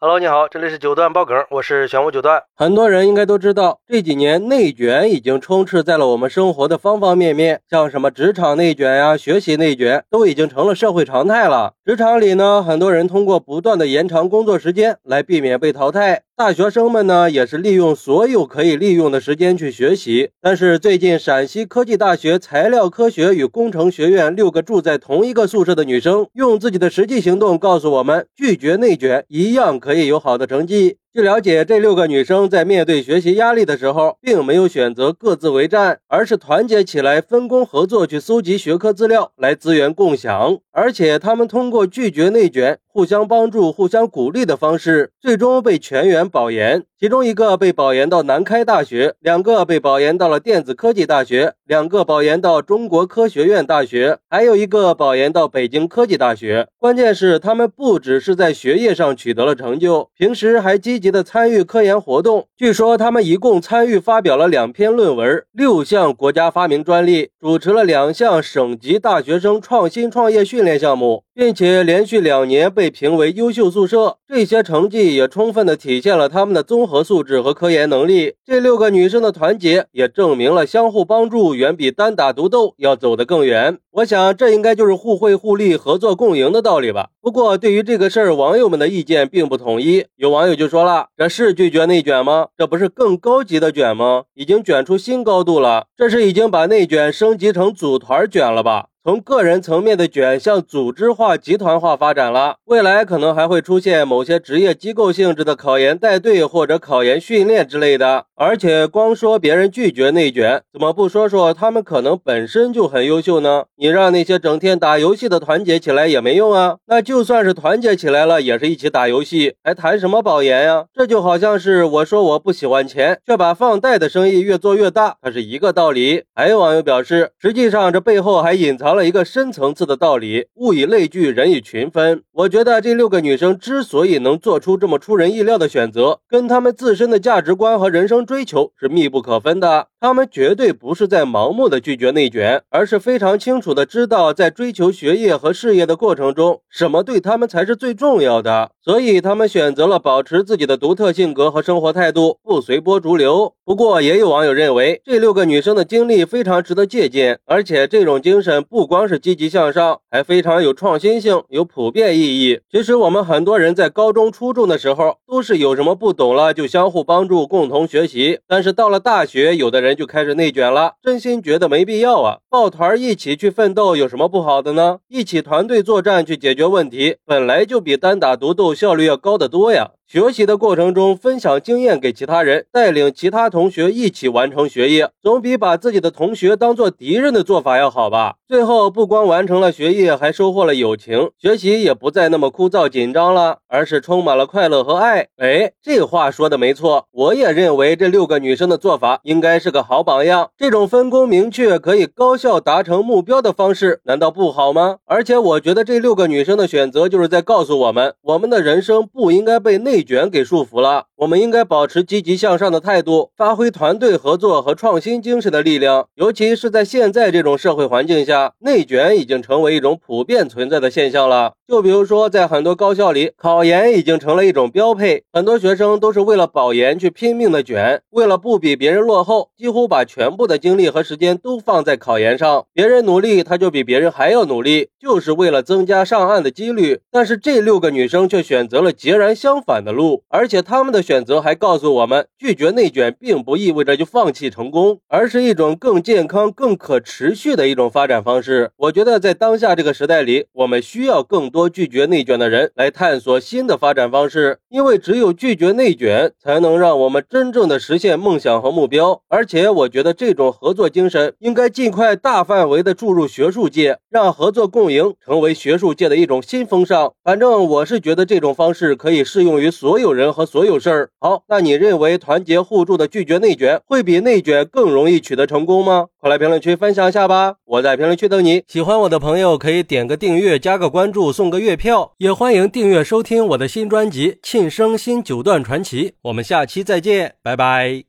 [0.00, 2.44] Hello，你好，这里是九段爆梗，我是玄武九段。
[2.54, 11.72] 很多人应该都知道，这几年内卷已经充斥在了我们生活的方方面面，像什么职场内卷呀、学习内卷，都已经成了社会常态了。
[11.84, 16.22] 职场里呢，很多人通过不断的延长工作时间来避免被淘汰。
[16.38, 20.30] 大学生们呢，也是利用所有可以利用的时间去学习。
[20.40, 30.98] 但是最近，陕西科技大学材料科学与工程学院六个住在同一个宿舍的女生，用自己的实际行动告诉我们，拒绝内卷一样可以有好的成绩。
[31.10, 40.58] 据了解，这六个女生在面对学习压力的时候，并没有选择各自为战，而是团结起来，分工合作去搜集学科资料，来资源共享。
[40.70, 42.78] 而且，她们通过拒绝内卷。
[42.90, 46.82] 互相帮助、互相鼓励的方式，最终被全员保研。
[46.98, 56.66] 其中一个被保研到南开大学，两个被保研到了电子科技大学，两个保研到中国科学院大学，还有一个保研到北京科技大学。
[56.76, 62.48] 关键是他们不只是在学业上取得了成就，平时还积积极的参与科研活动。
[62.56, 72.88] 据说他们一共参与发表了两篇论文、六项国家发明专利，主持了两项省级大学生创新创业训练项目，并且连续两年被。
[72.98, 78.34] 评为优秀宿舍，这些成绩也充分的体现了他们的综合素质和科研能力。
[78.44, 83.78] 这六个女生的团结，也证明了相互帮助远比单打独斗要走得更远。
[83.92, 87.10] 我想，这应该就是互惠互利、合作共赢的道理吧。
[87.20, 90.06] 不过，对于这个事儿，网友们的意见并不统一。
[90.16, 92.48] 有网友就说了：“这是拒绝内卷吗？
[92.56, 94.24] 这不是更高级的卷吗？
[94.34, 108.26] 已经卷出新高度了，这是已经把内卷升级成组团卷了吧？”从个人层面的卷向组织化、集团化发展了，未来可能还会出现某些职业机构性质的考研带队或者考研训练之类的。
[108.36, 113.64] 而且光说别人拒绝内卷，怎么不说说他们可能本身就很优秀呢？
[113.76, 116.76] 你让那些整天打游戏的团结起来也没用啊！
[116.86, 120.84] 那就算是团结起来了，也是一起打游戏，还谈什么保研呀？
[120.92, 126.24] 这就好像是我说我不喜欢钱，却把放贷的生意越做越大，它是一个道理。
[126.34, 128.97] 还有网友表示，实际上这背后还隐藏了。
[129.04, 132.22] 一个深层次的道理：物以类聚，人以群分。
[132.32, 139.88] 我觉得这六个女生之所以能做出这么出人意料的选择，跟她们自身的价值观和人生追求是密不可分的。
[140.00, 148.72] 她们绝对不是在盲目的拒绝内卷，而是非常清楚的知道，在追求学业和事业的过程中，什么对他们才是最重要的。
[148.82, 153.54] 所以，她们选择了保持自己的独特性格和生活态度，不随波逐流。
[153.64, 158.88] 不过，也有网友认为，这六个女生的经历非常值得借鉴，而且这种精神不。
[158.88, 162.60] 光是积极向上，还非常有创新性，有普遍意义。
[162.72, 168.40] 其实我们很多人在高中、初中的时候，都是有什么不懂了就相互帮助，共同学习。
[168.48, 172.38] 但是到了大学，有的人人就开始内卷了，真心觉得没必要啊！
[172.50, 174.98] 抱团一起去奋斗有什么不好的呢？
[175.08, 179.92] 一起团队作战去解决问题，本来就比单打独斗效率要高得多呀。
[180.08, 188.36] 学习的过程中，分享经验给其他人，带领其他同学一起完成学业，总比把自己的同学当做敌人的做法要好吧？
[188.48, 195.26] 最后不光完成了学业，还收获了友情，学习也不再那么枯燥紧张了，而是充满了快乐和爱。
[195.36, 200.48] 哎，这话说的没错，我也认为这六个女生的做法应该是个好榜样。
[200.56, 204.96] 这种分工明确、可以高效达成目标的方式，难道不好吗？
[205.04, 209.97] 而且我觉得这六个女生的选择，就是在告诉我们，我们的人生不应该被内。
[209.98, 216.06] 内卷给束缚了，我们应该保持积极向上的态度，发挥团队合作和创新精神的力量。
[216.14, 221.54] 尤其是在现在这种社会环境下，内卷已经成为一种普遍存在的现象了。
[221.68, 232.64] 就比如说，在很多高校里，考研已经成了一种标配，很多学生都是为了保研去拼命的卷，为了不比别人落后，几乎把全部的精力和时间都放在考研上。
[232.72, 237.00] 别人努力，他就比别人还要努力，就是为了增加上岸的几率。
[237.10, 239.92] 但是这六个女生却选择了截然相反的。
[239.92, 248.70] 路，而且他们的选择还告诉我们，拒绝内卷并不意味着就放弃成功，而是一种更健康、更可持续的一种发展方式。
[248.76, 259.22] 我觉得在当下这个时代里，我们需要更多多拒绝内卷的人来探索新的发展方式，因为只有拒绝内卷，才能让我们真正的实现梦想和目标。
[259.28, 267.12] 而且，我觉得这种合作精神应该尽快大范围的注入学术界，让合作共赢成为学术界的一种新风尚。
[267.24, 269.68] 反正我是觉得这种方式可以适用于。
[269.70, 276.06] 所有人和所有事儿，好，那你认为团结互助的拒绝内卷，会比内卷更容易取得成功吗？
[276.20, 277.54] 快来评论区分享一下吧！
[277.64, 278.62] 我在评论区等你。
[278.66, 286.10] 喜欢我的朋友可以点个订阅，加个关注，送个月票，也欢迎订阅收听我的新专辑《庆生新九段传奇》。
[286.22, 288.08] 我们下期再见，拜拜。